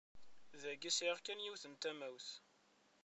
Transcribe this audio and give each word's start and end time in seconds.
Dagi 0.61 0.91
sɛiɣ 0.93 1.17
kan 1.21 1.43
yiwet 1.43 1.63
n 1.67 1.73
tamawt. 1.81 2.29